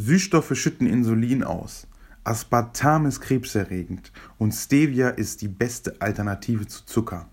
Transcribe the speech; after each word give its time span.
Süßstoffe 0.00 0.54
schütten 0.54 0.86
Insulin 0.86 1.42
aus. 1.42 1.88
Aspartam 2.22 3.06
ist 3.06 3.20
krebserregend 3.20 4.12
und 4.38 4.52
Stevia 4.52 5.08
ist 5.08 5.42
die 5.42 5.48
beste 5.48 6.00
Alternative 6.00 6.68
zu 6.68 6.86
Zucker. 6.86 7.28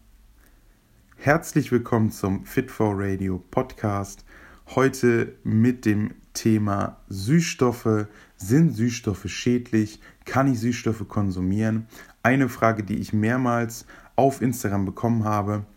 Herzlich 1.15 1.71
willkommen 1.71 2.09
zum 2.09 2.43
Fit 2.43 2.71
for 2.71 2.95
Radio 2.97 3.37
Podcast. 3.51 4.25
Heute 4.73 5.35
mit 5.43 5.85
dem 5.85 6.15
Thema 6.33 6.97
Süßstoffe. 7.07 8.07
Sind 8.35 8.71
Süßstoffe 8.71 9.29
schädlich? 9.29 9.99
Kann 10.25 10.51
ich 10.51 10.59
Süßstoffe 10.59 11.07
konsumieren? 11.07 11.85
Eine 12.23 12.49
Frage, 12.49 12.81
die 12.81 12.95
ich 12.95 13.13
mehrmals 13.13 13.85
auf 14.15 14.41
Instagram 14.41 14.85
bekommen 14.85 15.23
habe. 15.23 15.67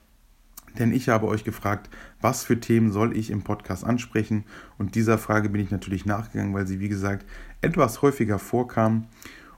Denn 0.78 0.92
ich 0.92 1.08
habe 1.08 1.26
euch 1.26 1.44
gefragt, 1.44 1.90
was 2.20 2.44
für 2.44 2.60
Themen 2.60 2.92
soll 2.92 3.16
ich 3.16 3.30
im 3.30 3.42
Podcast 3.42 3.84
ansprechen? 3.84 4.44
Und 4.78 4.94
dieser 4.94 5.18
Frage 5.18 5.48
bin 5.48 5.60
ich 5.60 5.70
natürlich 5.70 6.06
nachgegangen, 6.06 6.54
weil 6.54 6.66
sie, 6.66 6.80
wie 6.80 6.88
gesagt, 6.88 7.26
etwas 7.60 8.02
häufiger 8.02 8.38
vorkam. 8.38 9.06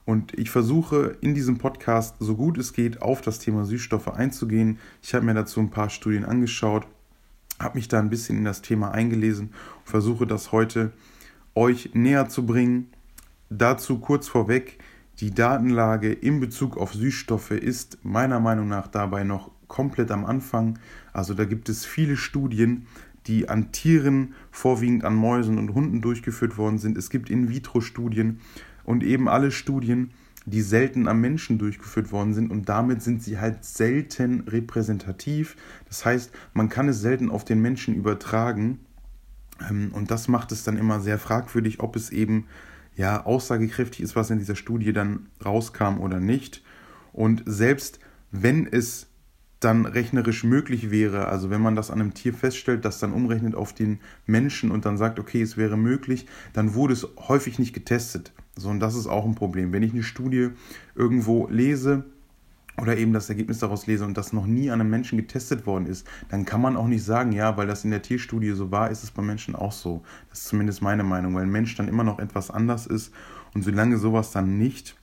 Und 0.03 0.37
ich 0.37 0.49
versuche 0.49 1.17
in 1.21 1.35
diesem 1.35 1.59
Podcast, 1.59 2.15
so 2.19 2.35
gut 2.35 2.57
es 2.57 2.73
geht, 2.73 3.01
auf 3.01 3.21
das 3.21 3.39
Thema 3.39 3.65
Süßstoffe 3.65 4.07
einzugehen. 4.07 4.79
Ich 5.01 5.13
habe 5.13 5.25
mir 5.25 5.35
dazu 5.35 5.59
ein 5.59 5.69
paar 5.69 5.89
Studien 5.89 6.25
angeschaut, 6.25 6.87
habe 7.59 7.77
mich 7.77 7.87
da 7.87 7.99
ein 7.99 8.09
bisschen 8.09 8.37
in 8.37 8.45
das 8.45 8.63
Thema 8.63 8.91
eingelesen 8.91 9.47
und 9.79 9.89
versuche 9.89 10.25
das 10.25 10.51
heute 10.51 10.91
euch 11.53 11.91
näher 11.93 12.29
zu 12.29 12.45
bringen. 12.45 12.87
Dazu 13.49 13.99
kurz 13.99 14.27
vorweg, 14.27 14.79
die 15.19 15.31
Datenlage 15.31 16.11
in 16.11 16.39
Bezug 16.39 16.77
auf 16.77 16.93
Süßstoffe 16.93 17.51
ist 17.51 17.99
meiner 18.01 18.39
Meinung 18.39 18.67
nach 18.67 18.87
dabei 18.87 19.23
noch 19.23 19.51
komplett 19.71 20.11
am 20.11 20.25
Anfang. 20.25 20.77
Also 21.13 21.33
da 21.33 21.45
gibt 21.45 21.69
es 21.69 21.85
viele 21.85 22.17
Studien, 22.17 22.87
die 23.25 23.47
an 23.47 23.71
Tieren, 23.71 24.33
vorwiegend 24.51 25.05
an 25.05 25.15
Mäusen 25.15 25.57
und 25.57 25.73
Hunden 25.73 26.01
durchgeführt 26.01 26.57
worden 26.57 26.77
sind. 26.77 26.97
Es 26.97 27.09
gibt 27.09 27.29
In-vitro-Studien 27.29 28.41
und 28.83 29.01
eben 29.01 29.29
alle 29.29 29.49
Studien, 29.49 30.11
die 30.45 30.61
selten 30.61 31.07
am 31.07 31.21
Menschen 31.21 31.57
durchgeführt 31.57 32.11
worden 32.11 32.33
sind 32.33 32.51
und 32.51 32.67
damit 32.67 33.01
sind 33.01 33.23
sie 33.23 33.39
halt 33.39 33.63
selten 33.63 34.41
repräsentativ. 34.41 35.55
Das 35.87 36.03
heißt, 36.03 36.31
man 36.53 36.67
kann 36.67 36.89
es 36.89 36.99
selten 36.99 37.29
auf 37.29 37.45
den 37.45 37.61
Menschen 37.61 37.95
übertragen 37.95 38.79
ähm, 39.69 39.91
und 39.93 40.11
das 40.11 40.27
macht 40.27 40.51
es 40.51 40.65
dann 40.65 40.75
immer 40.75 40.99
sehr 40.99 41.17
fragwürdig, 41.17 41.79
ob 41.79 41.95
es 41.95 42.09
eben 42.09 42.47
ja 42.97 43.25
aussagekräftig 43.25 44.01
ist, 44.01 44.17
was 44.17 44.31
in 44.31 44.39
dieser 44.39 44.55
Studie 44.57 44.91
dann 44.91 45.27
rauskam 45.45 45.99
oder 45.99 46.19
nicht. 46.19 46.61
Und 47.13 47.43
selbst 47.45 47.99
wenn 48.31 48.67
es 48.67 49.10
dann 49.61 49.85
rechnerisch 49.85 50.43
möglich 50.43 50.89
wäre, 50.89 51.27
also 51.27 51.49
wenn 51.49 51.61
man 51.61 51.75
das 51.75 51.91
an 51.91 52.01
einem 52.01 52.13
Tier 52.13 52.33
feststellt, 52.33 52.83
das 52.83 52.99
dann 52.99 53.13
umrechnet 53.13 53.55
auf 53.55 53.73
den 53.73 53.99
Menschen 54.25 54.71
und 54.71 54.85
dann 54.85 54.97
sagt, 54.97 55.19
okay, 55.19 55.41
es 55.41 55.55
wäre 55.55 55.77
möglich, 55.77 56.25
dann 56.53 56.73
wurde 56.73 56.93
es 56.93 57.07
häufig 57.27 57.59
nicht 57.59 57.73
getestet. 57.73 58.33
So, 58.55 58.69
und 58.69 58.79
das 58.79 58.95
ist 58.95 59.07
auch 59.07 59.23
ein 59.23 59.35
Problem. 59.35 59.71
Wenn 59.71 59.83
ich 59.83 59.93
eine 59.93 60.03
Studie 60.03 60.49
irgendwo 60.95 61.47
lese 61.47 62.05
oder 62.81 62.97
eben 62.97 63.13
das 63.13 63.29
Ergebnis 63.29 63.59
daraus 63.59 63.85
lese 63.85 64.03
und 64.03 64.17
das 64.17 64.33
noch 64.33 64.47
nie 64.47 64.71
an 64.71 64.81
einem 64.81 64.89
Menschen 64.89 65.17
getestet 65.17 65.67
worden 65.67 65.85
ist, 65.85 66.07
dann 66.29 66.43
kann 66.43 66.61
man 66.61 66.75
auch 66.75 66.87
nicht 66.87 67.03
sagen, 67.03 67.31
ja, 67.31 67.55
weil 67.55 67.67
das 67.67 67.85
in 67.85 67.91
der 67.91 68.01
Tierstudie 68.01 68.51
so 68.51 68.71
war, 68.71 68.89
ist 68.89 69.03
es 69.03 69.11
bei 69.11 69.21
Menschen 69.21 69.55
auch 69.55 69.71
so. 69.71 70.01
Das 70.29 70.39
ist 70.39 70.47
zumindest 70.47 70.81
meine 70.81 71.03
Meinung, 71.03 71.35
weil 71.35 71.43
ein 71.43 71.51
Mensch 71.51 71.75
dann 71.75 71.87
immer 71.87 72.03
noch 72.03 72.17
etwas 72.17 72.49
anders 72.49 72.87
ist 72.87 73.13
und 73.53 73.63
solange 73.63 73.97
sowas 73.97 74.31
dann 74.31 74.57
nicht 74.57 74.95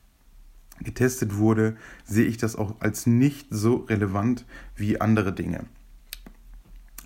getestet 0.83 1.37
wurde, 1.37 1.77
sehe 2.05 2.27
ich 2.27 2.37
das 2.37 2.57
auch 2.57 2.77
als 2.81 3.07
nicht 3.07 3.49
so 3.51 3.77
relevant 3.89 4.47
wie 4.77 5.01
andere 5.01 5.33
Dinge. 5.33 5.67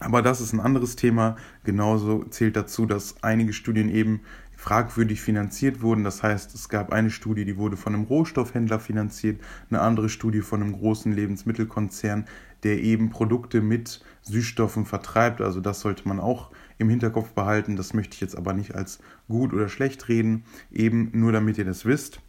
Aber 0.00 0.22
das 0.22 0.40
ist 0.40 0.52
ein 0.52 0.60
anderes 0.60 0.96
Thema. 0.96 1.36
Genauso 1.64 2.24
zählt 2.24 2.56
dazu, 2.56 2.86
dass 2.86 3.22
einige 3.22 3.52
Studien 3.52 3.88
eben 3.88 4.20
fragwürdig 4.56 5.20
finanziert 5.20 5.82
wurden. 5.82 6.04
Das 6.04 6.22
heißt, 6.22 6.54
es 6.54 6.68
gab 6.68 6.92
eine 6.92 7.10
Studie, 7.10 7.44
die 7.44 7.56
wurde 7.56 7.76
von 7.76 7.94
einem 7.94 8.04
Rohstoffhändler 8.04 8.78
finanziert, 8.78 9.40
eine 9.70 9.80
andere 9.80 10.08
Studie 10.08 10.40
von 10.40 10.62
einem 10.62 10.72
großen 10.72 11.12
Lebensmittelkonzern, 11.12 12.26
der 12.62 12.80
eben 12.80 13.10
Produkte 13.10 13.60
mit 13.60 14.02
Süßstoffen 14.22 14.86
vertreibt. 14.86 15.40
Also 15.40 15.60
das 15.60 15.80
sollte 15.80 16.06
man 16.06 16.20
auch 16.20 16.50
im 16.78 16.88
Hinterkopf 16.88 17.30
behalten. 17.32 17.76
Das 17.76 17.94
möchte 17.94 18.14
ich 18.14 18.20
jetzt 18.20 18.36
aber 18.36 18.52
nicht 18.52 18.74
als 18.74 19.00
gut 19.28 19.52
oder 19.52 19.68
schlecht 19.68 20.08
reden, 20.08 20.44
eben 20.70 21.10
nur 21.12 21.32
damit 21.32 21.58
ihr 21.58 21.64
das 21.64 21.84
wisst. 21.84 22.20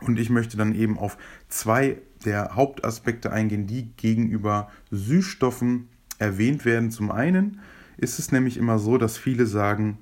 Und 0.00 0.18
ich 0.18 0.30
möchte 0.30 0.56
dann 0.56 0.74
eben 0.74 0.98
auf 0.98 1.16
zwei 1.48 1.98
der 2.24 2.54
Hauptaspekte 2.54 3.32
eingehen, 3.32 3.66
die 3.66 3.92
gegenüber 3.96 4.68
Süßstoffen 4.90 5.88
erwähnt 6.18 6.64
werden. 6.64 6.90
Zum 6.90 7.10
einen 7.10 7.60
ist 7.96 8.18
es 8.18 8.32
nämlich 8.32 8.56
immer 8.56 8.78
so, 8.78 8.98
dass 8.98 9.16
viele 9.16 9.46
sagen, 9.46 9.98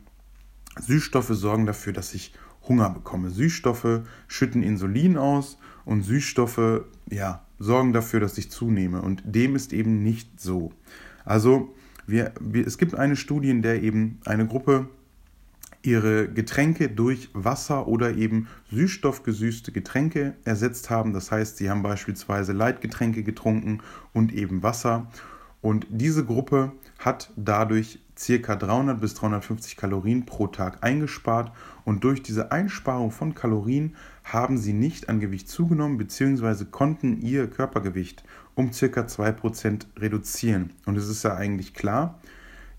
Süßstoffe 0.81 1.29
sorgen 1.29 1.67
dafür, 1.67 1.93
dass 1.93 2.15
ich 2.15 2.35
Hunger 2.67 2.91
bekomme. 2.91 3.31
Süßstoffe 3.31 4.01
schütten 4.27 4.63
Insulin 4.63 5.17
aus 5.17 5.59
und 5.85 6.03
Süßstoffe 6.03 6.85
ja, 7.11 7.45
sorgen 7.59 7.93
dafür, 7.93 8.21
dass 8.21 8.39
ich 8.39 8.51
zunehme. 8.51 9.03
Und 9.03 9.23
dem 9.25 9.55
ist 9.55 9.73
eben 9.73 10.03
nicht 10.03 10.41
so. 10.41 10.73
Also 11.25 11.75
wir, 12.07 12.33
wir, 12.41 12.67
es 12.67 12.79
gibt 12.79 12.95
eine 12.95 13.17
Studie, 13.17 13.51
in 13.51 13.63
der 13.63 13.83
eben 13.83 14.19
eine 14.25 14.47
Gruppe 14.47 14.89
ihre 15.85 16.29
Getränke 16.29 16.89
durch 16.89 17.29
Wasser 17.35 17.87
oder 17.87 18.17
eben 18.17 18.49
süßstoffgesüßte 18.71 19.71
Getränke 19.71 20.35
ersetzt 20.45 20.91
haben. 20.91 21.13
Das 21.13 21.31
heißt, 21.31 21.59
sie 21.59 21.69
haben 21.71 21.83
beispielsweise 21.83 22.53
Leitgetränke 22.53 23.23
getrunken 23.23 23.81
und 24.13 24.33
eben 24.33 24.63
Wasser. 24.63 25.09
Und 25.61 25.87
diese 25.91 26.25
Gruppe 26.25 26.73
hat 26.99 27.31
dadurch 27.37 28.01
ca. 28.17 28.55
300 28.57 29.01
bis 29.01 29.15
350 29.15 29.77
Kalorien 29.77 30.25
pro 30.25 30.47
Tag 30.47 30.83
eingespart. 30.83 31.53
Und 31.85 32.05
durch 32.05 32.23
diese 32.23 32.53
Einsparung 32.53 33.11
von 33.11 33.35
Kalorien 33.35 33.95
haben 34.25 34.57
sie 34.57 34.73
nicht 34.73 35.09
an 35.09 35.21
Gewicht 35.21 35.49
zugenommen 35.49 35.99
bzw. 35.99 36.65
konnten 36.71 37.21
ihr 37.21 37.49
Körpergewicht 37.49 38.25
um 38.55 38.71
ca. 38.71 39.01
2% 39.01 39.87
reduzieren. 39.99 40.71
Und 40.87 40.97
es 40.97 41.09
ist 41.09 41.25
ja 41.25 41.35
eigentlich 41.35 41.75
klar, 41.75 42.21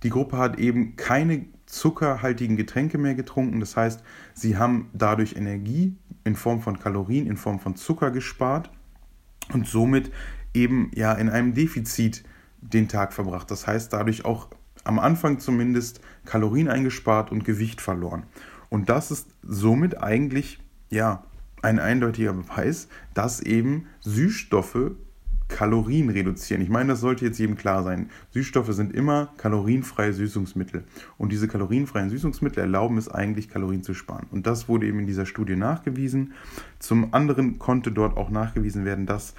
die 0.04 0.10
Gruppe 0.10 0.38
hat 0.38 0.58
eben 0.60 0.96
keine 0.96 1.46
zuckerhaltigen 1.66 2.58
Getränke 2.58 2.98
mehr 2.98 3.16
getrunken. 3.16 3.60
Das 3.60 3.76
heißt, 3.76 4.04
sie 4.34 4.58
haben 4.58 4.90
dadurch 4.94 5.36
Energie 5.36 5.96
in 6.24 6.36
Form 6.36 6.62
von 6.62 6.80
Kalorien, 6.80 7.28
in 7.28 7.38
Form 7.38 7.60
von 7.60 7.76
Zucker 7.76 8.12
gespart 8.12 8.70
und 9.54 9.68
somit 9.68 10.12
eben 10.54 10.92
ja 10.94 11.14
in 11.14 11.30
einem 11.30 11.54
Defizit 11.54 12.24
den 12.62 12.88
Tag 12.88 13.14
verbracht. 13.14 13.52
Das 13.52 13.68
heißt, 13.68 13.94
dadurch 13.94 14.26
auch 14.26 14.50
am 14.84 15.00
Anfang 15.00 15.40
zumindest 15.40 16.02
Kalorien 16.26 16.68
eingespart 16.70 17.32
und 17.32 17.44
Gewicht 17.44 17.82
verloren. 17.82 18.24
Und 18.70 18.90
das 18.90 19.12
ist 19.12 19.30
somit 19.44 20.02
eigentlich 20.02 20.60
ja 20.90 21.24
ein 21.62 21.80
eindeutiger 21.80 22.34
Beweis, 22.34 22.88
dass 23.14 23.40
eben 23.40 23.88
Süßstoffe 24.02 24.92
Kalorien 25.56 26.10
reduzieren. 26.10 26.62
Ich 26.62 26.68
meine, 26.68 26.90
das 26.90 27.00
sollte 27.00 27.24
jetzt 27.24 27.40
jedem 27.40 27.56
klar 27.56 27.82
sein. 27.82 28.10
Süßstoffe 28.32 28.74
sind 28.74 28.94
immer 28.94 29.30
kalorienfreie 29.38 30.12
Süßungsmittel. 30.12 30.84
Und 31.18 31.32
diese 31.32 31.48
kalorienfreien 31.48 32.10
Süßungsmittel 32.10 32.60
erlauben 32.60 32.98
es 32.98 33.08
eigentlich, 33.08 33.48
Kalorien 33.48 33.82
zu 33.82 33.94
sparen. 33.94 34.28
Und 34.32 34.48
das 34.48 34.68
wurde 34.68 34.86
eben 34.86 35.00
in 35.00 35.08
dieser 35.08 35.26
Studie 35.26 35.56
nachgewiesen. 35.56 36.34
Zum 36.80 37.14
anderen 37.14 37.58
konnte 37.58 37.94
dort 37.94 38.18
auch 38.18 38.30
nachgewiesen 38.30 38.84
werden, 38.84 39.06
dass 39.06 39.34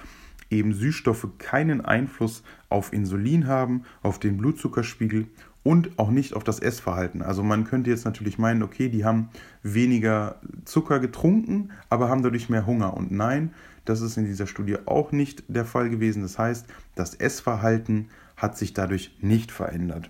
eben 0.49 0.73
Süßstoffe 0.73 1.27
keinen 1.37 1.81
Einfluss 1.81 2.41
auf 2.67 2.93
Insulin 2.93 3.45
haben, 3.45 3.83
auf 4.01 4.17
den 4.17 4.37
Blutzuckerspiegel 4.37 5.27
und 5.61 5.99
auch 5.99 6.09
nicht 6.09 6.33
auf 6.33 6.43
das 6.43 6.59
Essverhalten. 6.59 7.21
Also 7.21 7.43
man 7.43 7.63
könnte 7.63 7.91
jetzt 7.91 8.05
natürlich 8.05 8.39
meinen, 8.39 8.63
okay, 8.63 8.89
die 8.89 9.05
haben 9.05 9.29
weniger 9.61 10.37
Zucker 10.65 10.99
getrunken, 10.99 11.69
aber 11.89 12.09
haben 12.09 12.23
dadurch 12.23 12.49
mehr 12.49 12.65
Hunger. 12.65 12.97
Und 12.97 13.11
nein, 13.11 13.51
das 13.89 14.01
ist 14.01 14.17
in 14.17 14.25
dieser 14.25 14.47
Studie 14.47 14.77
auch 14.85 15.11
nicht 15.11 15.43
der 15.47 15.65
Fall 15.65 15.89
gewesen. 15.89 16.21
Das 16.21 16.37
heißt, 16.37 16.65
das 16.95 17.15
Essverhalten 17.15 18.09
hat 18.35 18.57
sich 18.57 18.73
dadurch 18.73 19.17
nicht 19.21 19.51
verändert. 19.51 20.09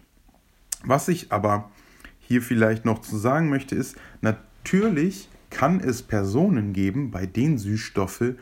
Was 0.83 1.07
ich 1.07 1.31
aber 1.31 1.69
hier 2.19 2.41
vielleicht 2.41 2.85
noch 2.85 2.99
zu 2.99 3.17
sagen 3.17 3.49
möchte, 3.49 3.75
ist, 3.75 3.95
natürlich 4.21 5.29
kann 5.49 5.79
es 5.79 6.01
Personen 6.01 6.73
geben, 6.73 7.11
bei 7.11 7.25
denen 7.25 7.57
Süßstoffe 7.57 8.35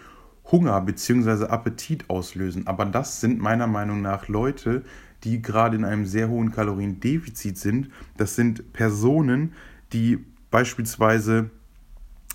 Hunger 0.52 0.80
bzw. 0.82 1.46
Appetit 1.46 2.10
auslösen. 2.10 2.68
Aber 2.68 2.86
das 2.86 3.22
sind 3.22 3.40
meiner 3.40 3.68
Meinung 3.68 4.02
nach 4.02 4.28
Leute, 4.28 4.84
die 5.24 5.42
gerade 5.42 5.76
in 5.76 5.86
einem 5.86 6.06
sehr 6.06 6.30
hohen 6.30 6.52
Kaloriendefizit 6.52 7.58
sind. 7.58 7.90
Das 8.18 8.36
sind 8.36 8.74
Personen, 8.74 9.54
die 9.92 10.24
beispielsweise 10.52 11.50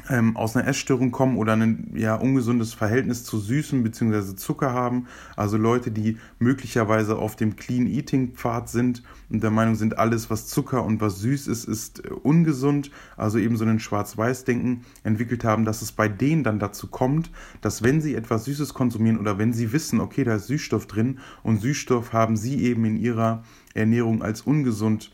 ähm, 0.08 0.36
aus 0.36 0.56
einer 0.56 0.66
Essstörung 0.66 1.10
kommen 1.10 1.36
oder 1.36 1.54
ein 1.54 1.92
ja, 1.94 2.14
ungesundes 2.14 2.74
Verhältnis 2.74 3.24
zu 3.24 3.38
Süßen 3.38 3.82
bzw. 3.82 4.36
Zucker 4.36 4.72
haben. 4.72 5.06
Also 5.36 5.56
Leute, 5.56 5.90
die 5.90 6.18
möglicherweise 6.38 7.16
auf 7.18 7.36
dem 7.36 7.56
Clean 7.56 7.86
Eating 7.86 8.34
Pfad 8.34 8.68
sind 8.68 9.02
und 9.28 9.42
der 9.42 9.50
Meinung 9.50 9.74
sind, 9.74 9.98
alles 9.98 10.30
was 10.30 10.46
Zucker 10.46 10.84
und 10.84 11.00
was 11.00 11.20
süß 11.20 11.46
ist, 11.48 11.64
ist 11.64 12.04
äh, 12.04 12.08
ungesund. 12.10 12.90
Also 13.16 13.38
eben 13.38 13.56
so 13.56 13.64
ein 13.64 13.80
Schwarz-Weiß-Denken 13.80 14.84
entwickelt 15.02 15.44
haben, 15.44 15.64
dass 15.64 15.82
es 15.82 15.92
bei 15.92 16.08
denen 16.08 16.44
dann 16.44 16.58
dazu 16.58 16.86
kommt, 16.86 17.30
dass 17.60 17.82
wenn 17.82 18.00
sie 18.00 18.14
etwas 18.14 18.44
Süßes 18.44 18.74
konsumieren 18.74 19.18
oder 19.18 19.38
wenn 19.38 19.52
sie 19.52 19.72
wissen, 19.72 20.00
okay, 20.00 20.24
da 20.24 20.36
ist 20.36 20.46
Süßstoff 20.46 20.86
drin 20.86 21.18
und 21.42 21.60
Süßstoff 21.60 22.12
haben 22.12 22.36
sie 22.36 22.64
eben 22.64 22.84
in 22.84 22.96
ihrer 22.96 23.44
Ernährung 23.74 24.22
als 24.22 24.42
ungesund 24.42 25.12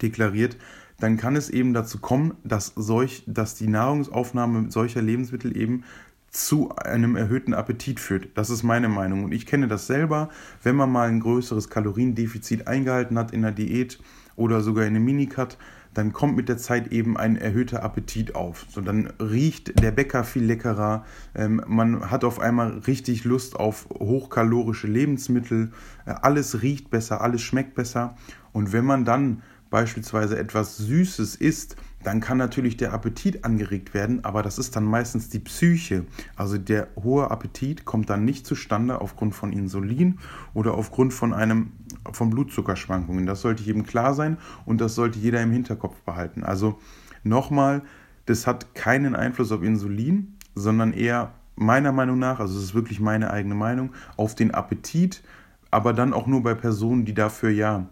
deklariert, 0.00 0.56
dann 1.00 1.16
kann 1.16 1.34
es 1.34 1.50
eben 1.50 1.72
dazu 1.72 1.98
kommen, 1.98 2.34
dass, 2.44 2.72
solch, 2.76 3.24
dass 3.26 3.54
die 3.54 3.68
Nahrungsaufnahme 3.68 4.70
solcher 4.70 5.02
Lebensmittel 5.02 5.56
eben 5.56 5.84
zu 6.30 6.70
einem 6.76 7.16
erhöhten 7.16 7.54
Appetit 7.54 7.98
führt. 7.98 8.28
Das 8.34 8.50
ist 8.50 8.62
meine 8.62 8.88
Meinung. 8.88 9.24
Und 9.24 9.32
ich 9.32 9.46
kenne 9.46 9.66
das 9.66 9.86
selber, 9.86 10.28
wenn 10.62 10.76
man 10.76 10.92
mal 10.92 11.08
ein 11.08 11.20
größeres 11.20 11.70
Kaloriendefizit 11.70 12.68
eingehalten 12.68 13.18
hat 13.18 13.32
in 13.32 13.42
der 13.42 13.50
Diät 13.50 13.98
oder 14.36 14.60
sogar 14.60 14.84
in 14.84 14.94
einem 14.94 15.04
Minicut, 15.04 15.58
dann 15.92 16.12
kommt 16.12 16.36
mit 16.36 16.48
der 16.48 16.56
Zeit 16.56 16.92
eben 16.92 17.16
ein 17.16 17.36
erhöhter 17.36 17.82
Appetit 17.82 18.36
auf. 18.36 18.64
So, 18.68 18.80
dann 18.80 19.12
riecht 19.20 19.82
der 19.82 19.90
Bäcker 19.90 20.22
viel 20.22 20.44
leckerer, 20.44 21.04
ähm, 21.34 21.62
man 21.66 22.10
hat 22.10 22.22
auf 22.22 22.38
einmal 22.38 22.78
richtig 22.86 23.24
Lust 23.24 23.56
auf 23.56 23.88
hochkalorische 23.90 24.86
Lebensmittel, 24.86 25.72
äh, 26.06 26.14
alles 26.22 26.62
riecht 26.62 26.90
besser, 26.90 27.20
alles 27.20 27.42
schmeckt 27.42 27.74
besser. 27.74 28.16
Und 28.52 28.72
wenn 28.72 28.84
man 28.84 29.04
dann 29.04 29.42
beispielsweise 29.70 30.38
etwas 30.38 30.76
Süßes 30.76 31.36
isst, 31.36 31.76
dann 32.02 32.20
kann 32.20 32.38
natürlich 32.38 32.76
der 32.76 32.92
Appetit 32.92 33.44
angeregt 33.44 33.92
werden, 33.92 34.24
aber 34.24 34.42
das 34.42 34.58
ist 34.58 34.74
dann 34.74 34.84
meistens 34.84 35.28
die 35.28 35.38
Psyche. 35.38 36.06
Also 36.34 36.56
der 36.56 36.88
hohe 37.00 37.30
Appetit 37.30 37.84
kommt 37.84 38.08
dann 38.10 38.24
nicht 38.24 38.46
zustande 38.46 39.00
aufgrund 39.00 39.34
von 39.34 39.52
Insulin 39.52 40.18
oder 40.54 40.74
aufgrund 40.74 41.12
von 41.12 41.34
einem 41.34 41.72
von 42.12 42.30
Blutzuckerschwankungen. 42.30 43.26
Das 43.26 43.42
sollte 43.42 43.62
jedem 43.62 43.84
klar 43.84 44.14
sein 44.14 44.38
und 44.64 44.80
das 44.80 44.94
sollte 44.94 45.18
jeder 45.18 45.42
im 45.42 45.52
Hinterkopf 45.52 46.00
behalten. 46.02 46.42
Also 46.42 46.78
nochmal, 47.22 47.82
das 48.26 48.46
hat 48.46 48.74
keinen 48.74 49.14
Einfluss 49.14 49.52
auf 49.52 49.62
Insulin, 49.62 50.36
sondern 50.54 50.94
eher 50.94 51.34
meiner 51.54 51.92
Meinung 51.92 52.18
nach, 52.18 52.40
also 52.40 52.56
es 52.56 52.64
ist 52.64 52.74
wirklich 52.74 53.00
meine 53.00 53.30
eigene 53.30 53.54
Meinung, 53.54 53.90
auf 54.16 54.34
den 54.34 54.52
Appetit, 54.52 55.22
aber 55.70 55.92
dann 55.92 56.14
auch 56.14 56.26
nur 56.26 56.42
bei 56.42 56.54
Personen, 56.54 57.04
die 57.04 57.14
dafür 57.14 57.50
ja 57.50 57.86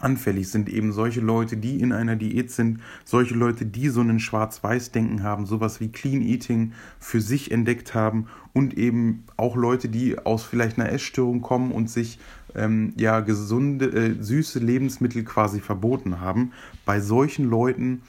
anfällig 0.00 0.50
sind 0.50 0.68
eben 0.68 0.92
solche 0.92 1.20
Leute, 1.20 1.56
die 1.56 1.80
in 1.80 1.92
einer 1.92 2.16
Diät 2.16 2.50
sind, 2.50 2.80
solche 3.04 3.34
Leute, 3.34 3.66
die 3.66 3.88
so 3.88 4.00
einen 4.00 4.20
Schwarz-Weiß-Denken 4.20 5.22
haben, 5.22 5.46
sowas 5.46 5.80
wie 5.80 5.92
Clean 5.92 6.22
Eating 6.22 6.72
für 6.98 7.20
sich 7.20 7.50
entdeckt 7.50 7.94
haben 7.94 8.26
und 8.52 8.74
eben 8.74 9.24
auch 9.36 9.56
Leute, 9.56 9.88
die 9.88 10.18
aus 10.18 10.44
vielleicht 10.44 10.78
einer 10.78 10.90
Essstörung 10.90 11.40
kommen 11.40 11.72
und 11.72 11.90
sich 11.90 12.18
ähm, 12.54 12.92
ja 12.96 13.20
gesunde, 13.20 13.86
äh, 13.86 14.22
süße 14.22 14.58
Lebensmittel 14.58 15.24
quasi 15.24 15.60
verboten 15.60 16.20
haben. 16.20 16.52
Bei 16.84 17.00
solchen 17.00 17.48
Leuten 17.48 18.02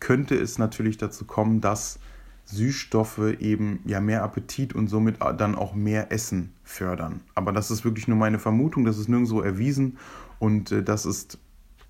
könnte 0.00 0.34
es 0.34 0.58
natürlich 0.58 0.98
dazu 0.98 1.24
kommen, 1.24 1.60
dass 1.60 1.98
Süßstoffe 2.44 3.36
eben 3.40 3.80
ja 3.84 4.00
mehr 4.00 4.22
Appetit 4.22 4.74
und 4.74 4.88
somit 4.88 5.16
dann 5.38 5.54
auch 5.54 5.74
mehr 5.74 6.12
Essen 6.12 6.52
fördern. 6.62 7.20
Aber 7.34 7.52
das 7.52 7.70
ist 7.70 7.84
wirklich 7.84 8.08
nur 8.08 8.18
meine 8.18 8.38
Vermutung, 8.38 8.84
das 8.84 8.98
ist 8.98 9.08
nirgendwo 9.08 9.40
erwiesen 9.40 9.98
und 10.38 10.72
äh, 10.72 10.82
das 10.82 11.06
ist, 11.06 11.38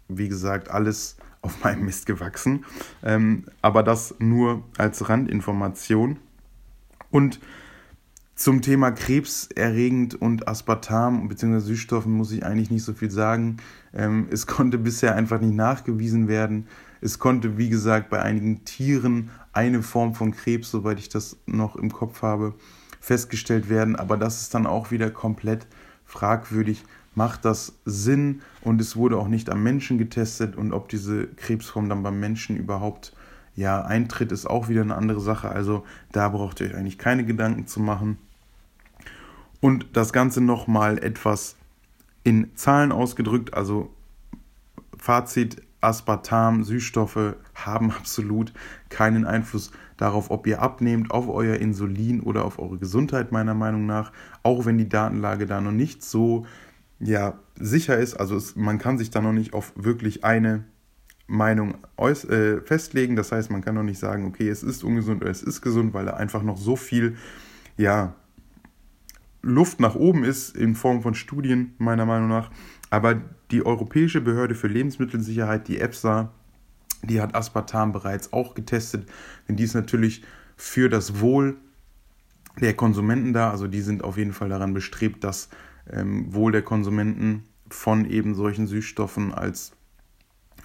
wie 0.08 0.28
gesagt, 0.28 0.70
alles 0.70 1.16
auf 1.42 1.62
meinem 1.62 1.84
Mist 1.84 2.06
gewachsen. 2.06 2.64
Ähm, 3.02 3.44
aber 3.60 3.82
das 3.82 4.14
nur 4.18 4.62
als 4.78 5.08
Randinformation. 5.08 6.16
Und 7.10 7.38
zum 8.34 8.62
Thema 8.62 8.90
krebserregend 8.90 10.14
und 10.14 10.48
Aspartam 10.48 11.28
bzw. 11.28 11.60
Süßstoffen 11.60 12.12
muss 12.12 12.32
ich 12.32 12.44
eigentlich 12.44 12.70
nicht 12.70 12.82
so 12.82 12.94
viel 12.94 13.10
sagen. 13.10 13.58
Ähm, 13.92 14.26
es 14.30 14.46
konnte 14.46 14.78
bisher 14.78 15.14
einfach 15.14 15.40
nicht 15.40 15.54
nachgewiesen 15.54 16.28
werden. 16.28 16.66
Es 17.00 17.18
konnte, 17.18 17.58
wie 17.58 17.68
gesagt, 17.68 18.08
bei 18.08 18.22
einigen 18.22 18.64
Tieren 18.64 19.30
eine 19.54 19.82
Form 19.82 20.14
von 20.14 20.32
Krebs, 20.32 20.70
soweit 20.70 20.98
ich 20.98 21.08
das 21.08 21.36
noch 21.46 21.76
im 21.76 21.92
Kopf 21.92 22.22
habe, 22.22 22.54
festgestellt 23.00 23.68
werden. 23.68 23.96
Aber 23.96 24.16
das 24.16 24.42
ist 24.42 24.54
dann 24.54 24.66
auch 24.66 24.90
wieder 24.90 25.10
komplett 25.10 25.66
fragwürdig, 26.04 26.84
macht 27.14 27.44
das 27.44 27.74
Sinn 27.84 28.42
und 28.60 28.80
es 28.80 28.96
wurde 28.96 29.18
auch 29.18 29.28
nicht 29.28 29.50
am 29.50 29.62
Menschen 29.62 29.98
getestet 29.98 30.56
und 30.56 30.72
ob 30.72 30.88
diese 30.88 31.26
Krebsform 31.28 31.88
dann 31.88 32.02
beim 32.02 32.18
Menschen 32.18 32.56
überhaupt 32.56 33.14
ja 33.56 33.82
eintritt, 33.82 34.32
ist 34.32 34.46
auch 34.46 34.68
wieder 34.68 34.82
eine 34.82 34.96
andere 34.96 35.20
Sache. 35.20 35.48
Also 35.48 35.84
da 36.12 36.28
braucht 36.28 36.60
ihr 36.60 36.66
euch 36.66 36.74
eigentlich 36.74 36.98
keine 36.98 37.24
Gedanken 37.24 37.66
zu 37.66 37.80
machen. 37.80 38.18
Und 39.60 39.86
das 39.92 40.12
Ganze 40.12 40.40
nochmal 40.40 40.98
etwas 40.98 41.56
in 42.24 42.54
Zahlen 42.56 42.92
ausgedrückt, 42.92 43.54
also 43.54 43.94
Fazit, 44.98 45.62
Aspartam, 45.84 46.64
Süßstoffe 46.64 47.36
haben 47.54 47.90
absolut 47.92 48.52
keinen 48.88 49.24
Einfluss 49.24 49.70
darauf, 49.96 50.30
ob 50.30 50.46
ihr 50.46 50.60
abnehmt, 50.60 51.10
auf 51.10 51.28
euer 51.28 51.56
Insulin 51.56 52.20
oder 52.20 52.44
auf 52.44 52.58
eure 52.58 52.78
Gesundheit, 52.78 53.32
meiner 53.32 53.54
Meinung 53.54 53.86
nach. 53.86 54.12
Auch 54.42 54.66
wenn 54.66 54.78
die 54.78 54.88
Datenlage 54.88 55.46
da 55.46 55.60
noch 55.60 55.72
nicht 55.72 56.02
so 56.02 56.46
ja, 57.00 57.38
sicher 57.56 57.98
ist, 57.98 58.14
also 58.14 58.36
es, 58.36 58.56
man 58.56 58.78
kann 58.78 58.98
sich 58.98 59.10
da 59.10 59.20
noch 59.20 59.32
nicht 59.32 59.52
auf 59.52 59.72
wirklich 59.76 60.24
eine 60.24 60.64
Meinung 61.26 61.74
äh, 61.98 62.60
festlegen. 62.60 63.16
Das 63.16 63.32
heißt, 63.32 63.50
man 63.50 63.62
kann 63.62 63.74
noch 63.74 63.82
nicht 63.82 63.98
sagen, 63.98 64.26
okay, 64.26 64.48
es 64.48 64.62
ist 64.62 64.84
ungesund 64.84 65.22
oder 65.22 65.30
es 65.30 65.42
ist 65.42 65.60
gesund, 65.62 65.94
weil 65.94 66.06
da 66.06 66.14
einfach 66.14 66.42
noch 66.42 66.56
so 66.56 66.76
viel, 66.76 67.16
ja, 67.76 68.14
Luft 69.44 69.78
nach 69.78 69.94
oben 69.94 70.24
ist 70.24 70.56
in 70.56 70.74
Form 70.74 71.02
von 71.02 71.14
Studien, 71.14 71.74
meiner 71.78 72.06
Meinung 72.06 72.28
nach. 72.28 72.50
Aber 72.88 73.20
die 73.50 73.64
Europäische 73.64 74.20
Behörde 74.22 74.54
für 74.54 74.68
Lebensmittelsicherheit, 74.68 75.68
die 75.68 75.80
EFSA, 75.80 76.32
die 77.02 77.20
hat 77.20 77.34
Aspartam 77.34 77.92
bereits 77.92 78.32
auch 78.32 78.54
getestet, 78.54 79.06
denn 79.46 79.56
die 79.56 79.64
ist 79.64 79.74
natürlich 79.74 80.24
für 80.56 80.88
das 80.88 81.20
Wohl 81.20 81.58
der 82.58 82.72
Konsumenten 82.74 83.34
da. 83.34 83.50
Also 83.50 83.66
die 83.66 83.82
sind 83.82 84.02
auf 84.02 84.16
jeden 84.16 84.32
Fall 84.32 84.48
daran 84.48 84.72
bestrebt, 84.72 85.22
dass 85.24 85.50
ähm, 85.90 86.32
Wohl 86.32 86.52
der 86.52 86.62
Konsumenten 86.62 87.44
von 87.68 88.06
eben 88.06 88.34
solchen 88.34 88.66
Süßstoffen 88.66 89.34
als 89.34 89.72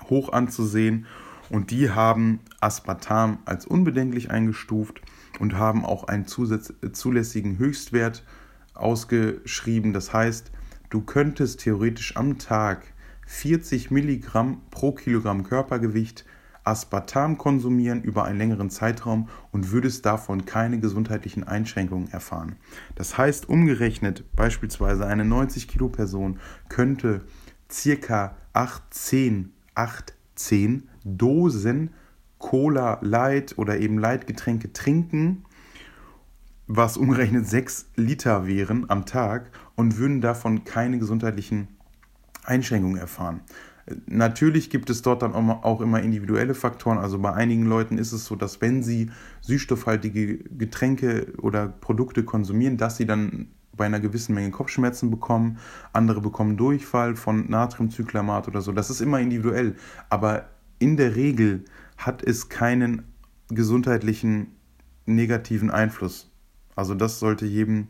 hoch 0.10 0.32
anzusehen. 0.32 1.06
Und 1.50 1.72
die 1.72 1.90
haben 1.90 2.40
Aspartam 2.62 3.40
als 3.44 3.66
unbedenklich 3.66 4.32
eingestuft 4.32 5.02
und 5.40 5.56
haben 5.56 5.84
auch 5.84 6.06
einen 6.06 6.28
zulässigen 6.28 7.58
Höchstwert 7.58 8.24
ausgeschrieben. 8.80 9.94
Das 9.94 10.14
heißt, 10.14 10.52
du 10.90 11.02
könntest 11.02 11.62
theoretisch 11.62 12.16
am 12.16 12.38
Tag 12.38 12.94
40 13.28 13.92
Milligramm 13.92 14.62
pro 14.72 14.92
Kilogramm 14.92 15.44
Körpergewicht 15.44 16.26
Aspartam 16.64 17.38
konsumieren 17.38 18.04
über 18.04 18.26
einen 18.26 18.38
längeren 18.38 18.70
Zeitraum 18.70 19.30
und 19.52 19.72
würdest 19.72 20.06
davon 20.06 20.46
keine 20.46 20.80
gesundheitlichen 20.80 21.44
Einschränkungen 21.44 22.10
erfahren. 22.12 22.58
Das 22.96 23.18
heißt, 23.18 23.50
umgerechnet 23.50 24.24
beispielsweise 24.36 25.06
eine 25.06 25.25
90 25.25 25.68
Kilo 25.68 25.90
Person 25.90 26.40
könnte 26.68 27.22
circa 27.72 28.36
18, 28.54 29.52
18 29.75 30.90
Dosen 31.04 31.92
Cola 32.38 33.00
Light 33.02 33.58
oder 33.58 33.80
eben 33.80 33.98
Light-Getränke 33.98 34.72
trinken, 34.72 35.44
was 36.72 36.98
umgerechnet 36.98 37.48
6 37.48 37.88
Liter 37.96 38.46
wären 38.46 38.88
am 38.92 39.08
Tag 39.08 39.50
und 39.76 39.98
würden 39.98 40.22
davon 40.22 40.66
keine 40.66 41.00
gesundheitlichen 41.00 41.68
Einschränkungen 42.46 43.00
erfahren. 43.00 43.42
Natürlich 44.06 44.70
gibt 44.70 44.92
es 44.92 45.02
dort 45.02 45.24
dann 45.24 45.34
auch 45.34 45.82
immer 45.82 46.00
individuelle 46.00 46.54
Faktoren. 46.54 47.00
Also 47.00 47.18
bei 47.18 47.34
einigen 47.34 47.66
Leuten 47.66 47.98
ist 47.98 48.12
es 48.12 48.26
so, 48.26 48.36
dass 48.36 48.62
wenn 48.62 48.84
sie 48.84 49.10
süßstoffhaltige 49.42 50.38
Getränke 50.38 51.34
oder 51.42 51.68
Produkte 51.68 52.24
konsumieren, 52.24 52.78
dass 52.78 52.98
sie 52.98 53.08
dann 53.08 53.48
bei 53.76 53.88
einer 53.88 54.00
gewissen 54.00 54.36
Menge 54.36 54.52
Kopfschmerzen 54.52 55.10
bekommen. 55.10 55.58
Andere 55.92 56.22
bekommen 56.22 56.56
Durchfall 56.56 57.16
von 57.16 57.50
Natriumcyklamat 57.50 58.48
oder 58.48 58.62
so. 58.62 58.72
Das 58.74 58.92
ist 58.92 59.02
immer 59.02 59.20
individuell. 59.20 59.76
Aber 60.12 60.50
in 60.78 60.98
der 60.98 61.16
Regel 61.16 61.66
hat 61.98 62.22
es 62.22 62.48
keinen 62.48 63.06
gesundheitlichen 63.48 64.56
negativen 65.08 65.72
Einfluss. 65.72 66.28
Also 66.76 66.94
das 66.94 67.20
sollte 67.20 67.46
jedem 67.46 67.88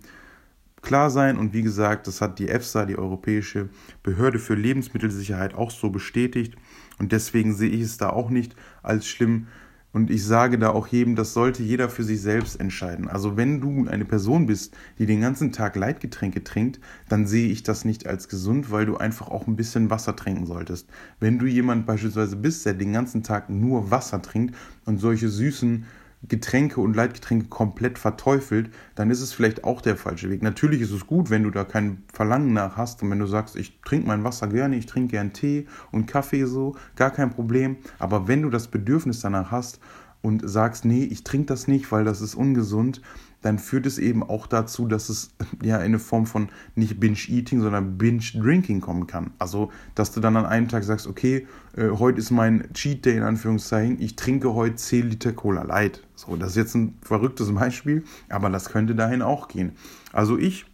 klar 0.82 1.10
sein. 1.10 1.38
Und 1.38 1.54
wie 1.54 1.62
gesagt, 1.62 2.08
das 2.08 2.22
hat 2.22 2.40
die 2.40 2.50
EFSA, 2.50 2.86
die 2.86 2.98
Europäische 2.98 3.70
Behörde 4.04 4.40
für 4.40 4.56
Lebensmittelsicherheit, 4.56 5.54
auch 5.54 5.72
so 5.72 5.90
bestätigt. 5.90 6.56
Und 7.00 7.12
deswegen 7.12 7.56
sehe 7.56 7.70
ich 7.70 7.82
es 7.82 7.98
da 7.98 8.10
auch 8.10 8.30
nicht 8.30 8.56
als 8.84 9.08
schlimm. 9.08 9.48
Und 9.92 10.12
ich 10.12 10.24
sage 10.24 10.60
da 10.60 10.70
auch 10.70 10.86
jedem, 10.86 11.16
das 11.16 11.34
sollte 11.34 11.64
jeder 11.64 11.90
für 11.90 12.04
sich 12.04 12.22
selbst 12.22 12.60
entscheiden. 12.60 13.08
Also 13.08 13.38
wenn 13.38 13.60
du 13.60 13.88
eine 13.88 14.06
Person 14.06 14.46
bist, 14.46 14.78
die 15.00 15.08
den 15.08 15.22
ganzen 15.22 15.52
Tag 15.52 15.76
Leitgetränke 15.76 16.44
trinkt, 16.44 16.80
dann 17.08 17.26
sehe 17.26 17.50
ich 17.50 17.64
das 17.64 17.86
nicht 17.86 18.06
als 18.06 18.28
gesund, 18.28 18.70
weil 18.70 18.86
du 18.86 18.98
einfach 18.98 19.30
auch 19.30 19.48
ein 19.48 19.56
bisschen 19.56 19.90
Wasser 19.90 20.16
trinken 20.16 20.46
solltest. 20.46 20.88
Wenn 21.20 21.40
du 21.40 21.48
jemand 21.48 21.88
beispielsweise 21.88 22.36
bist, 22.36 22.68
der 22.68 22.76
den 22.76 22.94
ganzen 22.94 23.24
Tag 23.24 23.50
nur 23.50 23.90
Wasser 23.90 24.22
trinkt 24.22 24.56
und 24.86 25.00
solche 25.00 25.28
süßen 25.28 25.86
Getränke 26.28 26.82
und 26.82 26.96
Leitgetränke 26.96 27.48
komplett 27.48 27.98
verteufelt, 27.98 28.72
dann 28.96 29.10
ist 29.10 29.22
es 29.22 29.32
vielleicht 29.32 29.64
auch 29.64 29.82
der 29.82 29.96
falsche 29.96 30.30
Weg. 30.30 30.44
Natürlich 30.44 30.82
ist 30.82 30.92
es 30.92 31.08
gut, 31.08 31.30
wenn 31.30 31.44
du 31.44 31.50
da 31.50 31.64
kein 31.64 32.04
Verlangen 32.12 32.52
nach 32.52 32.76
hast 32.76 33.02
und 33.02 33.10
wenn 33.10 33.20
du 33.20 33.26
sagst, 33.26 33.56
ich 33.56 33.80
trinke 33.86 34.08
mein 34.08 34.24
Wasser 34.26 34.48
gerne, 34.48 34.76
ich 34.76 34.86
trinke 34.86 35.12
gern 35.12 35.32
Tee 35.32 35.68
und 35.92 36.08
Kaffee 36.08 36.46
so, 36.46 36.76
gar 36.98 37.12
kein 37.12 37.30
Problem. 37.30 37.78
Aber 38.00 38.28
wenn 38.28 38.42
du 38.42 38.50
das 38.50 38.68
Bedürfnis 38.68 39.22
danach 39.22 39.52
hast 39.52 39.80
und 40.22 40.48
sagst, 40.48 40.86
nee, 40.86 41.04
ich 41.04 41.24
trinke 41.24 41.48
das 41.48 41.68
nicht, 41.68 41.92
weil 41.92 42.04
das 42.04 42.22
ist 42.22 42.36
ungesund, 42.36 43.02
dann 43.42 43.58
führt 43.58 43.86
es 43.86 43.98
eben 43.98 44.22
auch 44.22 44.48
dazu, 44.48 44.86
dass 44.86 45.10
es 45.10 45.32
ja 45.64 45.78
in 45.78 45.84
eine 45.84 46.00
Form 46.00 46.26
von 46.26 46.50
nicht 46.76 47.00
Binge-Eating, 47.00 47.62
sondern 47.62 47.98
Binge-Drinking 47.98 48.82
kommen 48.82 49.08
kann. 49.08 49.32
Also, 49.40 49.72
dass 49.96 50.12
du 50.12 50.20
dann 50.20 50.36
an 50.36 50.46
einem 50.46 50.68
Tag 50.68 50.84
sagst, 50.84 51.08
okay, 51.08 51.48
äh, 51.76 51.90
heute 51.90 52.20
ist 52.20 52.32
mein 52.32 52.72
Cheat 52.74 53.06
Day 53.06 53.18
in 53.18 53.24
Anführungszeichen, 53.24 54.02
ich 54.02 54.16
trinke 54.16 54.54
heute 54.54 54.76
10 54.76 55.10
Liter 55.10 55.34
Cola 55.34 55.64
Light. 55.64 56.04
So, 56.16 56.36
das 56.36 56.50
ist 56.50 56.56
jetzt 56.58 56.76
ein 56.76 56.98
verrücktes 57.02 57.54
Beispiel, 57.54 58.04
aber 58.28 58.50
das 58.50 58.70
könnte 58.70 58.96
dahin 58.96 59.22
auch 59.22 59.48
gehen. 59.48 59.72
Also 60.12 60.38
ich 60.38 60.66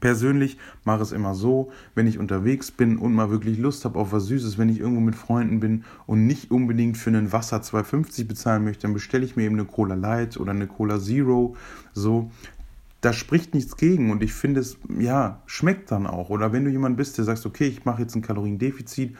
persönlich 0.00 0.58
mache 0.84 1.02
es 1.02 1.12
immer 1.12 1.34
so, 1.34 1.70
wenn 1.94 2.06
ich 2.06 2.18
unterwegs 2.18 2.70
bin 2.70 2.98
und 2.98 3.14
mal 3.14 3.30
wirklich 3.30 3.58
Lust 3.58 3.84
habe 3.84 3.98
auf 3.98 4.12
was 4.12 4.26
Süßes, 4.26 4.58
wenn 4.58 4.68
ich 4.68 4.80
irgendwo 4.80 5.00
mit 5.00 5.14
Freunden 5.14 5.60
bin 5.60 5.84
und 6.06 6.26
nicht 6.26 6.50
unbedingt 6.50 6.96
für 6.96 7.10
einen 7.10 7.32
Wasser 7.32 7.58
2,50 7.58 8.26
bezahlen 8.26 8.64
möchte, 8.64 8.82
dann 8.82 8.94
bestelle 8.94 9.24
ich 9.24 9.36
mir 9.36 9.44
eben 9.44 9.56
eine 9.56 9.64
Cola 9.64 9.94
Light 9.94 10.38
oder 10.38 10.52
eine 10.52 10.66
Cola 10.66 10.98
Zero. 10.98 11.56
So, 11.92 12.30
da 13.00 13.12
spricht 13.12 13.54
nichts 13.54 13.76
gegen 13.76 14.10
und 14.10 14.22
ich 14.22 14.32
finde 14.32 14.60
es, 14.60 14.78
ja, 14.98 15.42
schmeckt 15.46 15.90
dann 15.90 16.06
auch. 16.06 16.30
Oder 16.30 16.52
wenn 16.52 16.64
du 16.64 16.70
jemand 16.70 16.96
bist, 16.96 17.18
der 17.18 17.24
sagst, 17.24 17.44
okay, 17.46 17.66
ich 17.66 17.84
mache 17.84 18.02
jetzt 18.02 18.14
ein 18.14 18.22
Kaloriendefizit, 18.22 19.16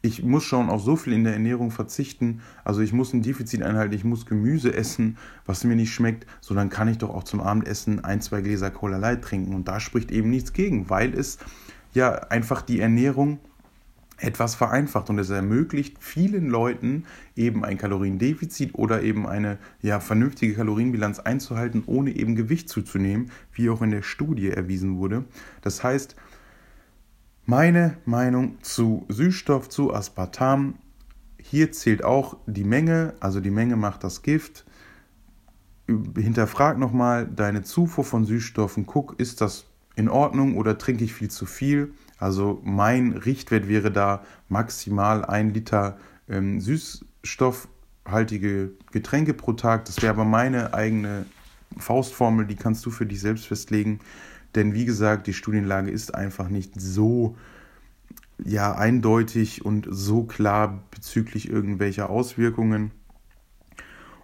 ich 0.00 0.22
muss 0.22 0.44
schon 0.44 0.70
auf 0.70 0.82
so 0.82 0.96
viel 0.96 1.12
in 1.12 1.24
der 1.24 1.32
Ernährung 1.32 1.70
verzichten. 1.70 2.40
Also 2.64 2.80
ich 2.80 2.92
muss 2.92 3.12
ein 3.12 3.22
Defizit 3.22 3.62
einhalten, 3.62 3.94
ich 3.94 4.04
muss 4.04 4.26
Gemüse 4.26 4.72
essen, 4.72 5.16
was 5.44 5.64
mir 5.64 5.74
nicht 5.74 5.92
schmeckt. 5.92 6.26
So 6.40 6.54
dann 6.54 6.70
kann 6.70 6.88
ich 6.88 6.98
doch 6.98 7.10
auch 7.10 7.24
zum 7.24 7.40
Abendessen 7.40 8.04
ein, 8.04 8.20
zwei 8.20 8.40
Gläser 8.40 8.70
Cola 8.70 8.98
Light 8.98 9.22
trinken. 9.22 9.54
Und 9.54 9.66
da 9.66 9.80
spricht 9.80 10.10
eben 10.10 10.30
nichts 10.30 10.52
gegen, 10.52 10.88
weil 10.88 11.14
es 11.14 11.38
ja 11.94 12.12
einfach 12.12 12.62
die 12.62 12.80
Ernährung 12.80 13.40
etwas 14.20 14.56
vereinfacht 14.56 15.10
und 15.10 15.18
es 15.18 15.30
ermöglicht 15.30 15.96
vielen 16.00 16.48
Leuten 16.48 17.04
eben 17.36 17.64
ein 17.64 17.78
Kaloriendefizit 17.78 18.74
oder 18.74 19.02
eben 19.02 19.26
eine 19.26 19.58
ja, 19.80 20.00
vernünftige 20.00 20.54
Kalorienbilanz 20.54 21.20
einzuhalten, 21.20 21.84
ohne 21.86 22.14
eben 22.14 22.34
Gewicht 22.34 22.68
zuzunehmen, 22.68 23.30
wie 23.52 23.70
auch 23.70 23.80
in 23.80 23.90
der 23.90 24.02
Studie 24.02 24.50
erwiesen 24.50 24.98
wurde. 24.98 25.24
Das 25.62 25.84
heißt, 25.84 26.16
meine 27.48 27.96
Meinung 28.04 28.62
zu 28.62 29.04
Süßstoff, 29.08 29.68
zu 29.70 29.94
Aspartam. 29.94 30.74
Hier 31.40 31.72
zählt 31.72 32.04
auch 32.04 32.36
die 32.46 32.64
Menge, 32.64 33.14
also 33.20 33.40
die 33.40 33.50
Menge 33.50 33.76
macht 33.76 34.04
das 34.04 34.20
Gift. 34.20 34.66
Hinterfrag 35.86 36.76
nochmal 36.76 37.26
deine 37.26 37.62
Zufuhr 37.62 38.04
von 38.04 38.26
Süßstoffen. 38.26 38.84
Guck, 38.84 39.18
ist 39.18 39.40
das 39.40 39.64
in 39.96 40.10
Ordnung 40.10 40.58
oder 40.58 40.76
trinke 40.76 41.04
ich 41.04 41.14
viel 41.14 41.30
zu 41.30 41.46
viel? 41.46 41.94
Also 42.18 42.60
mein 42.64 43.12
Richtwert 43.12 43.66
wäre 43.66 43.90
da 43.90 44.22
maximal 44.50 45.24
ein 45.24 45.54
Liter 45.54 45.96
ähm, 46.28 46.60
süßstoffhaltige 46.60 48.72
Getränke 48.92 49.32
pro 49.32 49.54
Tag. 49.54 49.86
Das 49.86 50.02
wäre 50.02 50.12
aber 50.12 50.26
meine 50.26 50.74
eigene 50.74 51.24
Faustformel, 51.78 52.44
die 52.44 52.56
kannst 52.56 52.84
du 52.84 52.90
für 52.90 53.06
dich 53.06 53.22
selbst 53.22 53.46
festlegen. 53.46 54.00
Denn 54.54 54.74
wie 54.74 54.84
gesagt, 54.84 55.26
die 55.26 55.34
Studienlage 55.34 55.90
ist 55.90 56.14
einfach 56.14 56.48
nicht 56.48 56.80
so 56.80 57.36
ja, 58.44 58.74
eindeutig 58.74 59.64
und 59.64 59.86
so 59.90 60.24
klar 60.24 60.84
bezüglich 60.90 61.50
irgendwelcher 61.50 62.08
Auswirkungen. 62.08 62.92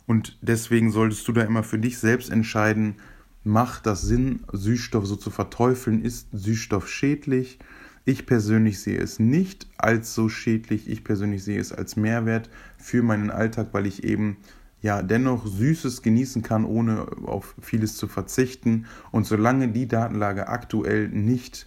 Und 0.07 0.39
deswegen 0.43 0.91
solltest 0.93 1.27
du 1.27 1.33
da 1.33 1.43
immer 1.43 1.63
für 1.63 1.79
dich 1.79 1.99
selbst 1.99 2.31
entscheiden, 2.31 2.97
macht 3.43 3.87
das 3.87 4.03
Sinn, 4.03 4.41
Süßstoff 4.53 5.07
so 5.07 5.17
zu 5.17 5.31
verteufeln? 5.31 6.03
Ist 6.03 6.29
Süßstoff 6.33 6.89
schädlich? 6.89 7.59
Ich 8.05 8.27
persönlich 8.27 8.81
sehe 8.81 8.99
es 8.99 9.19
nicht 9.19 9.67
als 9.79 10.15
so 10.15 10.29
schädlich. 10.29 10.89
Ich 10.89 11.05
persönlich 11.05 11.43
sehe 11.43 11.59
es 11.59 11.73
als 11.73 11.97
Mehrwert 11.97 12.51
für 12.77 13.03
meinen 13.03 13.31
Alltag, 13.31 13.69
weil 13.73 13.87
ich 13.87 14.05
eben 14.05 14.37
ja 14.85 15.01
dennoch 15.01 15.47
Süßes 15.47 16.03
genießen 16.03 16.43
kann, 16.43 16.67
ohne 16.67 17.07
auf 17.25 17.55
vieles 17.59 17.97
zu 17.97 18.07
verzichten. 18.07 18.85
Und 19.11 19.27
solange 19.27 19.69
die 19.69 19.89
Datenlage 19.89 20.49
aktuell 20.49 21.09
nicht 21.09 21.67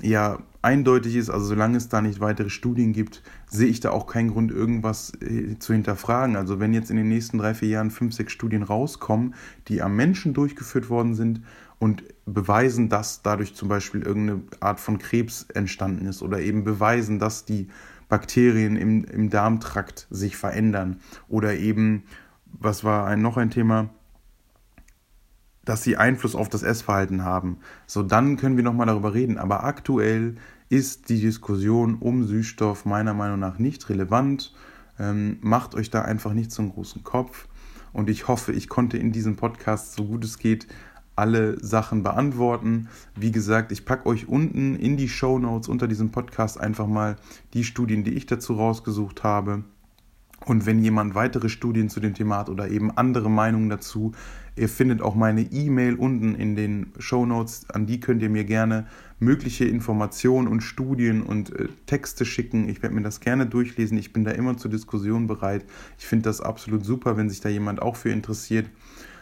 ja 0.00 0.38
eindeutig 0.62 1.16
ist, 1.16 1.28
also 1.28 1.44
solange 1.44 1.76
es 1.76 1.90
da 1.90 2.00
nicht 2.00 2.20
weitere 2.20 2.48
Studien 2.48 2.94
gibt, 2.94 3.22
sehe 3.46 3.68
ich 3.68 3.80
da 3.80 3.90
auch 3.90 4.06
keinen 4.06 4.30
Grund, 4.30 4.52
irgendwas 4.52 5.12
äh, 5.20 5.58
zu 5.58 5.74
hinterfragen. 5.74 6.34
Also 6.34 6.58
wenn 6.60 6.72
jetzt 6.72 6.90
in 6.90 6.96
den 6.96 7.08
nächsten 7.08 7.36
drei, 7.36 7.52
vier 7.52 7.68
Jahren 7.68 7.90
fünf, 7.90 8.14
sechs 8.14 8.32
Studien 8.32 8.62
rauskommen, 8.62 9.34
die 9.68 9.82
am 9.82 9.94
Menschen 9.94 10.32
durchgeführt 10.32 10.88
worden 10.88 11.14
sind 11.14 11.42
und 11.78 12.04
beweisen, 12.24 12.88
dass 12.88 13.20
dadurch 13.20 13.54
zum 13.54 13.68
Beispiel 13.68 14.00
irgendeine 14.00 14.40
Art 14.60 14.80
von 14.80 14.96
Krebs 14.96 15.44
entstanden 15.52 16.06
ist 16.06 16.22
oder 16.22 16.40
eben 16.40 16.64
beweisen, 16.64 17.18
dass 17.18 17.44
die 17.44 17.68
Bakterien 18.08 18.76
im, 18.76 19.04
im 19.04 19.28
Darmtrakt 19.28 20.06
sich 20.08 20.38
verändern 20.38 21.00
oder 21.28 21.58
eben 21.58 22.04
was 22.52 22.84
war 22.84 23.06
ein, 23.06 23.22
noch 23.22 23.36
ein 23.36 23.50
Thema? 23.50 23.90
Dass 25.64 25.82
sie 25.82 25.96
Einfluss 25.96 26.34
auf 26.34 26.48
das 26.48 26.62
Essverhalten 26.62 27.24
haben. 27.24 27.58
So, 27.86 28.02
dann 28.02 28.36
können 28.36 28.56
wir 28.56 28.64
nochmal 28.64 28.86
darüber 28.86 29.14
reden. 29.14 29.38
Aber 29.38 29.64
aktuell 29.64 30.36
ist 30.68 31.08
die 31.08 31.20
Diskussion 31.20 31.96
um 31.96 32.24
Süßstoff 32.24 32.84
meiner 32.84 33.14
Meinung 33.14 33.38
nach 33.38 33.58
nicht 33.58 33.88
relevant. 33.88 34.54
Ähm, 34.98 35.38
macht 35.40 35.74
euch 35.74 35.90
da 35.90 36.02
einfach 36.02 36.32
nicht 36.32 36.56
einen 36.58 36.72
großen 36.72 37.02
Kopf. 37.04 37.48
Und 37.92 38.08
ich 38.08 38.28
hoffe, 38.28 38.52
ich 38.52 38.68
konnte 38.68 38.96
in 38.96 39.12
diesem 39.12 39.36
Podcast, 39.36 39.94
so 39.94 40.04
gut 40.04 40.24
es 40.24 40.38
geht, 40.38 40.66
alle 41.16 41.62
Sachen 41.62 42.02
beantworten. 42.02 42.88
Wie 43.14 43.32
gesagt, 43.32 43.72
ich 43.72 43.84
packe 43.84 44.06
euch 44.06 44.28
unten 44.28 44.76
in 44.76 44.96
die 44.96 45.08
Show 45.08 45.38
Notes 45.38 45.68
unter 45.68 45.88
diesem 45.88 46.10
Podcast 46.10 46.58
einfach 46.58 46.86
mal 46.86 47.16
die 47.52 47.64
Studien, 47.64 48.04
die 48.04 48.14
ich 48.14 48.26
dazu 48.26 48.54
rausgesucht 48.54 49.22
habe. 49.22 49.64
Und 50.46 50.64
wenn 50.64 50.82
jemand 50.82 51.14
weitere 51.14 51.48
Studien 51.48 51.90
zu 51.90 52.00
dem 52.00 52.14
Thema 52.14 52.38
hat 52.38 52.48
oder 52.48 52.68
eben 52.68 52.90
andere 52.96 53.30
Meinungen 53.30 53.68
dazu, 53.68 54.12
ihr 54.56 54.68
findet 54.68 55.02
auch 55.02 55.14
meine 55.14 55.42
E-Mail 55.42 55.96
unten 55.96 56.34
in 56.34 56.56
den 56.56 56.92
Show 56.98 57.26
Notes. 57.26 57.68
An 57.70 57.86
die 57.86 58.00
könnt 58.00 58.22
ihr 58.22 58.30
mir 58.30 58.44
gerne 58.44 58.86
mögliche 59.18 59.66
Informationen 59.66 60.48
und 60.48 60.62
Studien 60.62 61.22
und 61.22 61.54
äh, 61.54 61.68
Texte 61.86 62.24
schicken. 62.24 62.68
Ich 62.68 62.82
werde 62.82 62.94
mir 62.94 63.02
das 63.02 63.20
gerne 63.20 63.46
durchlesen. 63.46 63.98
Ich 63.98 64.14
bin 64.14 64.24
da 64.24 64.30
immer 64.30 64.56
zur 64.56 64.70
Diskussion 64.70 65.26
bereit. 65.26 65.64
Ich 65.98 66.06
finde 66.06 66.24
das 66.24 66.40
absolut 66.40 66.86
super, 66.86 67.18
wenn 67.18 67.28
sich 67.28 67.40
da 67.40 67.50
jemand 67.50 67.82
auch 67.82 67.96
für 67.96 68.10
interessiert. 68.10 68.66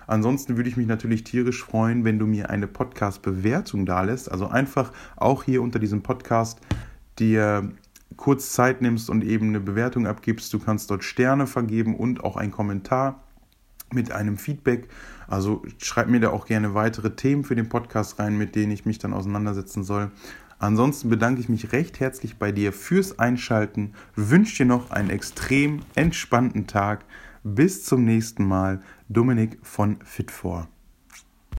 Ansonsten 0.06 0.56
würde 0.56 0.70
ich 0.70 0.76
mich 0.76 0.86
natürlich 0.86 1.24
tierisch 1.24 1.62
freuen, 1.62 2.04
wenn 2.04 2.18
du 2.18 2.26
mir 2.26 2.48
eine 2.48 2.66
Podcast-Bewertung 2.66 3.84
da 3.84 4.02
lässt. 4.02 4.30
Also 4.30 4.46
einfach 4.48 4.92
auch 5.16 5.42
hier 5.42 5.60
unter 5.62 5.78
diesem 5.78 6.02
Podcast 6.02 6.60
dir 7.18 7.72
kurz 8.18 8.52
Zeit 8.52 8.82
nimmst 8.82 9.08
und 9.08 9.24
eben 9.24 9.48
eine 9.48 9.60
Bewertung 9.60 10.06
abgibst. 10.06 10.52
Du 10.52 10.58
kannst 10.58 10.90
dort 10.90 11.04
Sterne 11.04 11.46
vergeben 11.46 11.96
und 11.96 12.22
auch 12.22 12.36
einen 12.36 12.52
Kommentar 12.52 13.24
mit 13.90 14.12
einem 14.12 14.36
Feedback. 14.36 14.88
Also 15.26 15.62
schreib 15.78 16.08
mir 16.08 16.20
da 16.20 16.30
auch 16.30 16.44
gerne 16.44 16.74
weitere 16.74 17.16
Themen 17.16 17.44
für 17.44 17.54
den 17.54 17.70
Podcast 17.70 18.18
rein, 18.18 18.36
mit 18.36 18.54
denen 18.54 18.72
ich 18.72 18.84
mich 18.84 18.98
dann 18.98 19.14
auseinandersetzen 19.14 19.82
soll. 19.82 20.10
Ansonsten 20.58 21.08
bedanke 21.08 21.40
ich 21.40 21.48
mich 21.48 21.72
recht 21.72 22.00
herzlich 22.00 22.36
bei 22.36 22.50
dir 22.50 22.72
fürs 22.72 23.18
Einschalten, 23.18 23.94
wünsche 24.16 24.56
dir 24.58 24.66
noch 24.66 24.90
einen 24.90 25.08
extrem 25.08 25.80
entspannten 25.94 26.66
Tag. 26.66 27.04
Bis 27.44 27.84
zum 27.84 28.04
nächsten 28.04 28.44
Mal. 28.44 28.82
Dominik 29.08 29.58
von 29.62 29.98
Fit4. 30.00 30.66